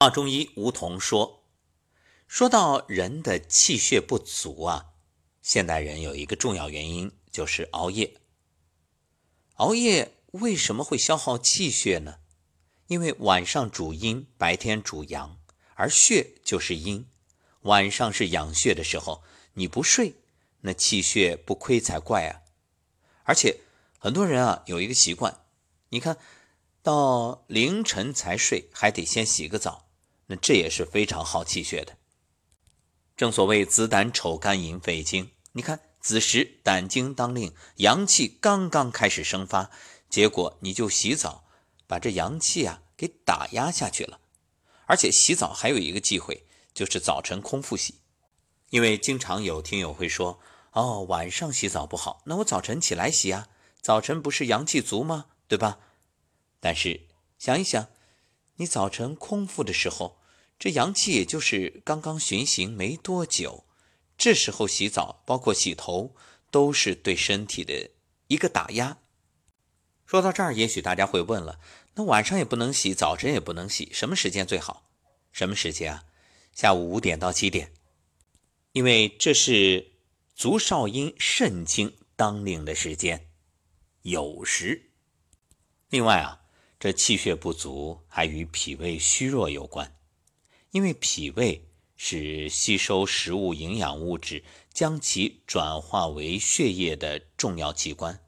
[0.00, 1.42] 华中医吴桐说
[2.28, 4.92] ：“说到人的气血不足啊，
[5.42, 8.20] 现代人有一个重要原因就是熬夜。
[9.54, 12.20] 熬夜为什么会消耗气血呢？
[12.86, 15.40] 因为晚上主阴，白天主阳，
[15.74, 17.10] 而血就是阴。
[17.62, 19.24] 晚上是养血的时候，
[19.54, 20.14] 你不睡，
[20.60, 22.42] 那气血不亏才怪啊！
[23.24, 23.62] 而且
[23.98, 25.40] 很多人啊有一个习惯，
[25.88, 26.16] 你看
[26.84, 29.86] 到凌晨才睡，还得先洗个澡。”
[30.28, 31.98] 那这也是非常耗气血的。
[33.16, 39.70] 正所谓子胆丑肝寅肺经，你看子时胆经当令，阳气刚刚开始生发，
[40.08, 41.44] 结果你就洗澡，
[41.86, 44.20] 把这阳气啊给打压下去了。
[44.86, 47.96] 而且洗澡还有一个忌讳，就是早晨空腹洗，
[48.70, 50.40] 因为经常有听友会说，
[50.72, 53.48] 哦，晚上洗澡不好，那我早晨起来洗啊，
[53.80, 55.26] 早晨不是阳气足吗？
[55.48, 55.78] 对吧？
[56.60, 57.08] 但是
[57.38, 57.88] 想一想，
[58.58, 60.18] 你早晨空腹的时候。
[60.60, 63.64] 这阳气也就是刚刚巡行没多久，
[64.16, 66.16] 这时候洗澡，包括洗头，
[66.50, 67.90] 都是对身体的
[68.26, 68.98] 一个打压。
[70.04, 71.60] 说到这儿，也许大家会问了：
[71.94, 74.90] 那晚上也不能洗，早晨也不能洗，什么时间最好？
[75.30, 76.04] 什么时间啊？
[76.52, 77.72] 下午五点到七点，
[78.72, 79.92] 因为这是
[80.34, 83.28] 足少阴肾经当令的时间，
[84.02, 84.90] 酉时。
[85.88, 86.40] 另外啊，
[86.78, 89.96] 这气血不足还与脾胃虚弱有关。
[90.70, 98.20] 因为脾胃是吸收食物营养物质，将其转化为血液的重要器官。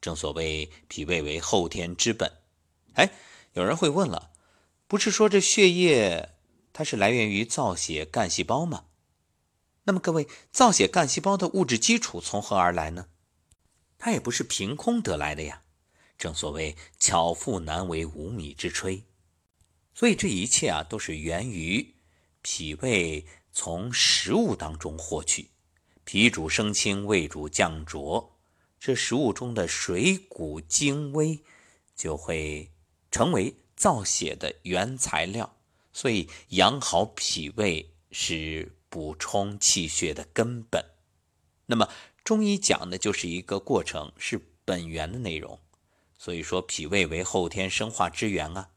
[0.00, 2.30] 正所谓脾胃为后天之本。
[2.94, 3.10] 哎，
[3.54, 4.32] 有人会问了，
[4.86, 6.34] 不是说这血液
[6.74, 8.84] 它是来源于造血干细胞吗？
[9.84, 13.08] 那么各位，造血干细胞的物质基础从何而来呢？
[13.98, 15.62] 它也不是凭空得来的呀。
[16.18, 19.02] 正所谓巧妇难为无米之炊。
[19.94, 21.94] 所以这一切啊，都是源于
[22.42, 25.50] 脾胃从食物当中获取。
[26.04, 28.36] 脾主升清，胃主降浊，
[28.78, 31.42] 这食物中的水谷精微
[31.96, 32.70] 就会
[33.10, 35.56] 成为造血的原材料。
[35.92, 40.84] 所以养好脾胃是补充气血的根本。
[41.66, 41.88] 那么
[42.24, 45.60] 中医讲的就是一个过程，是本源的内容。
[46.24, 48.70] 所以说脾胃为后天生化之源啊。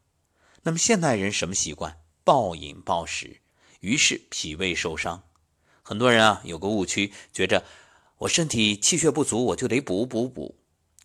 [0.63, 2.01] 那么现代人什么习惯？
[2.25, 3.39] 暴饮暴食，
[3.79, 5.23] 于是脾胃受伤。
[5.81, 7.63] 很多人啊有个误区，觉着
[8.17, 10.59] 我身体气血不足，我就得补补补。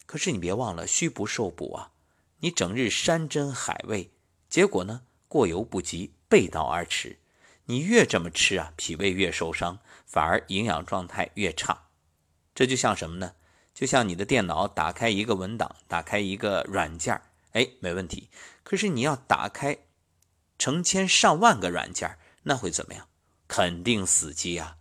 [0.04, 1.92] 可是你别忘了，虚不受补啊！
[2.40, 4.10] 你整日山珍海味，
[4.48, 7.20] 结果呢过犹不及，背道而驰。
[7.66, 11.86] 你越这么吃啊，脾胃越受伤，反而营养状态越差。
[12.52, 13.36] 这就像什么呢？
[13.74, 17.20] 就像你的电脑打开一个文档，打开一个软件
[17.52, 18.28] 哎，没问题。
[18.62, 19.78] 可是你要打开
[20.58, 23.08] 成千上万个软件，那会怎么样？
[23.48, 24.78] 肯定死机啊！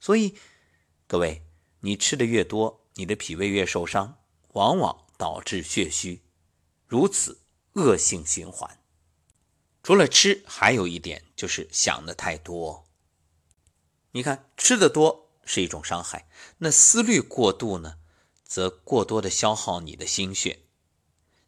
[0.00, 0.36] 所以
[1.06, 1.44] 各位，
[1.80, 4.18] 你吃的越多，你的脾胃越受伤，
[4.52, 6.22] 往往导致血虚，
[6.86, 7.40] 如此
[7.74, 8.78] 恶性循环。
[9.82, 12.86] 除了吃，还有一点就是想的太多。
[14.12, 16.26] 你看，吃的多是一种伤害，
[16.58, 17.98] 那思虑过度呢，
[18.54, 20.60] 则过多的消耗你的心血。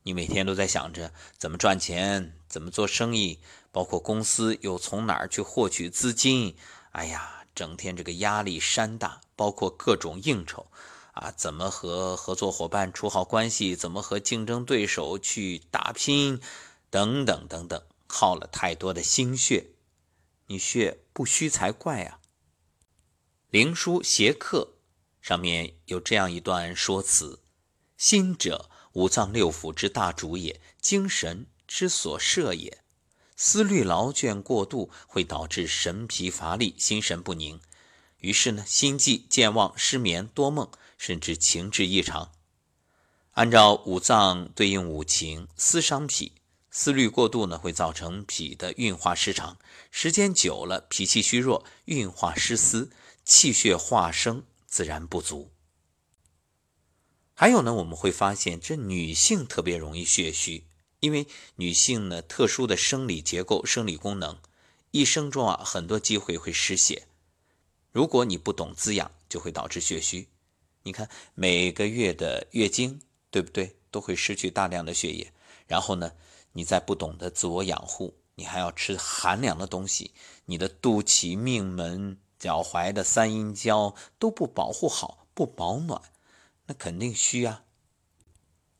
[0.03, 3.39] 你每天都在想着怎么赚钱，怎么做生意，
[3.71, 6.57] 包括公司又从哪儿去获取资金？
[6.91, 10.67] 哎呀，整天这个压力山大，包括各种应酬，
[11.13, 16.41] 啊，怎么和合作伙伴处好关系，怎么和竞争对手去打拼，
[16.91, 19.69] 等等等等，耗了太多的心血，
[20.49, 22.19] 你血不虚才怪啊！
[23.51, 24.73] 《灵枢·邪客》
[25.27, 27.41] 上面有这样一段说辞：
[27.97, 28.71] 心者。
[28.93, 32.79] 五脏六腑之大主也，精神之所摄也。
[33.35, 37.61] 思虑劳倦过度，会导致神疲乏力、心神不宁，
[38.19, 42.31] 于是呢，心悸、健忘、失眠、多梦，甚至情志异常。
[43.33, 46.35] 按照五脏对应五情，思伤脾，
[46.71, 49.59] 思虑过度呢，会造成脾的运化失常，
[49.91, 52.93] 时间久了，脾气虚弱，运化失司，
[53.25, 54.45] 气血化生
[54.77, 55.51] 自然不足。
[57.33, 60.67] 还有呢，我们会发现这女性特别容易血虚，
[61.01, 64.39] 因为女性呢特殊的生理结构、生理功能，
[64.91, 67.09] 一生中啊很多机会会失血。
[67.91, 70.29] 如果你不懂滋养，就会导致血虚。
[70.83, 73.01] 你看每个月的月经，
[73.31, 73.79] 对不对？
[73.91, 75.33] 都会失去大量的血液。
[75.67, 76.13] 然后呢，
[76.53, 80.11] 你再不懂得自我养护，你还要吃寒凉的东西，
[80.45, 86.03] 你的肚脐、命门、脚踝的三阴交都不保护好，不保暖。
[86.67, 87.65] 那肯定虚啊，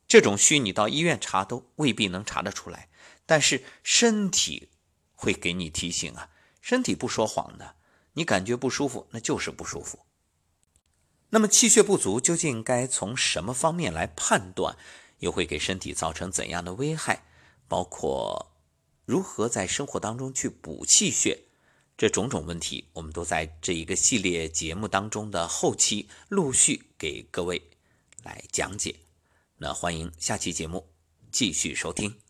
[0.07, 2.89] 这种虚你到医院查都未必能查得出来，
[3.25, 4.69] 但是身体
[5.15, 7.75] 会给你提醒啊，身体不说谎的，
[8.13, 9.99] 你感觉不舒服，那就是不舒服。
[11.29, 14.77] 那么气血不足究竟该从什么方面来判断，
[15.19, 17.23] 又会给身体造成怎样的危害？
[17.67, 18.53] 包括
[19.05, 21.46] 如何在生活当中去补气血，
[21.97, 27.59] 这种种问题，我们都在这一个系列节目当中的后期陆续给各位
[28.23, 28.95] 来讲解。
[29.57, 30.87] 那欢迎下期节目
[31.31, 32.26] 继续收听。